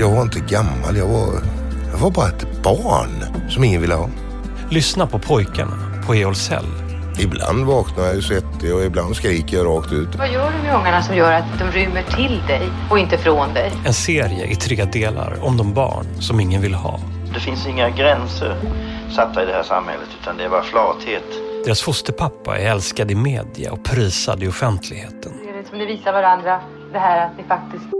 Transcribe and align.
Jag 0.00 0.10
var 0.10 0.22
inte 0.22 0.40
gammal, 0.40 0.96
jag 0.96 1.06
var, 1.06 1.32
jag 1.92 1.98
var 1.98 2.10
bara 2.10 2.28
ett 2.28 2.62
barn 2.62 3.48
som 3.48 3.64
ingen 3.64 3.80
ville 3.80 3.94
ha. 3.94 4.08
Lyssna 4.70 5.06
på 5.06 5.18
pojkarna 5.18 6.02
på 6.06 6.14
Eolcell. 6.14 6.64
Ibland 7.18 7.64
vaknar 7.64 8.04
jag 8.04 8.14
ju 8.14 8.22
svettig 8.22 8.74
och 8.74 8.82
ibland 8.82 9.16
skriker 9.16 9.56
jag 9.56 9.66
rakt 9.66 9.92
ut. 9.92 10.08
Vad 10.18 10.32
gör 10.32 10.52
du 10.52 10.62
med 10.62 10.74
ungarna 10.74 11.02
som 11.02 11.16
gör 11.16 11.32
att 11.32 11.58
de 11.58 11.70
rymmer 11.70 12.02
till 12.02 12.42
dig 12.46 12.68
och 12.90 12.98
inte 12.98 13.18
från 13.18 13.54
dig? 13.54 13.72
En 13.86 13.94
serie 13.94 14.46
i 14.46 14.54
tre 14.54 14.84
delar 14.84 15.38
om 15.42 15.56
de 15.56 15.74
barn 15.74 16.06
som 16.20 16.40
ingen 16.40 16.62
vill 16.62 16.74
ha. 16.74 17.00
Det 17.34 17.40
finns 17.40 17.66
inga 17.66 17.90
gränser 17.90 18.56
satta 19.16 19.42
i 19.42 19.46
det 19.46 19.52
här 19.52 19.62
samhället 19.62 20.08
utan 20.20 20.36
det 20.36 20.44
är 20.44 20.48
bara 20.48 20.62
flathet. 20.62 21.24
Deras 21.64 21.82
fosterpappa 21.82 22.58
är 22.58 22.70
älskad 22.70 23.10
i 23.10 23.14
media 23.14 23.72
och 23.72 23.84
prisad 23.84 24.42
i 24.42 24.48
offentligheten. 24.48 25.32
Det 25.42 25.58
är 25.58 25.68
som 25.68 25.78
ni 25.78 25.86
visar 25.86 26.12
varandra 26.12 26.60
det 26.92 26.98
här 26.98 27.26
att 27.26 27.36
ni 27.36 27.44
faktiskt... 27.44 27.99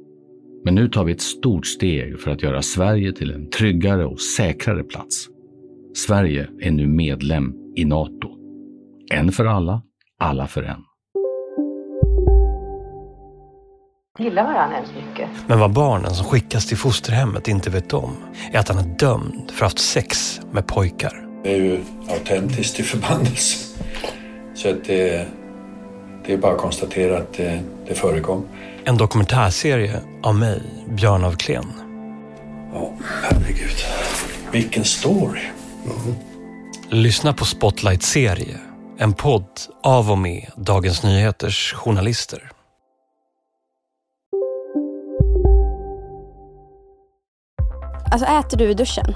Men 0.63 0.75
nu 0.75 0.87
tar 0.87 1.03
vi 1.03 1.11
ett 1.11 1.21
stort 1.21 1.65
steg 1.65 2.19
för 2.19 2.31
att 2.31 2.43
göra 2.43 2.61
Sverige 2.61 3.13
till 3.13 3.31
en 3.31 3.49
tryggare 3.49 4.05
och 4.05 4.21
säkrare 4.21 4.83
plats. 4.83 5.27
Sverige 6.07 6.47
är 6.61 6.71
nu 6.71 6.87
medlem 6.87 7.53
i 7.75 7.85
Nato. 7.85 8.29
En 9.11 9.31
för 9.31 9.45
alla, 9.45 9.81
alla 10.19 10.47
för 10.47 10.63
en. 10.63 10.83
gillar 14.23 14.43
varandra 14.43 14.77
hemskt 14.77 14.93
mycket. 15.09 15.29
Men 15.47 15.59
vad 15.59 15.73
barnen 15.73 16.11
som 16.11 16.25
skickas 16.25 16.67
till 16.67 16.77
fosterhemmet 16.77 17.47
inte 17.47 17.69
vet 17.69 17.93
om 17.93 18.11
är 18.51 18.59
att 18.59 18.67
han 18.67 18.77
är 18.77 18.97
dömd 18.99 19.51
för 19.51 19.53
att 19.53 19.59
ha 19.59 19.65
haft 19.65 19.79
sex 19.79 20.41
med 20.51 20.67
pojkar. 20.67 21.27
Det 21.43 21.53
är 21.53 21.57
ju 21.57 21.79
autentiskt 22.09 22.75
till 22.75 22.85
förbannelse. 22.85 23.79
Så 24.53 24.69
att 24.69 24.85
det, 24.85 25.27
det 26.25 26.33
är 26.33 26.37
bara 26.37 26.53
att 26.53 26.61
konstatera 26.61 27.17
att 27.17 27.33
det, 27.33 27.61
det 27.87 27.93
förekom. 27.95 28.47
En 28.85 28.97
dokumentärserie 28.97 30.01
av 30.23 30.35
mig, 30.35 30.61
Björn 30.89 31.23
af 31.23 31.37
Kleen. 31.37 31.73
Ja, 32.73 32.93
herregud. 33.23 33.77
Vilken 34.51 34.85
story. 34.85 35.41
Lyssna 36.89 37.33
på 37.33 37.45
Spotlight-serie. 37.45 38.57
En 38.97 39.13
podd 39.13 39.47
av 39.83 40.11
och 40.11 40.17
med 40.17 40.51
Dagens 40.55 41.03
Nyheters 41.03 41.73
journalister. 41.73 42.51
Alltså 48.11 48.27
äter 48.27 48.57
du 48.57 48.71
i 48.71 48.73
duschen? 48.73 49.15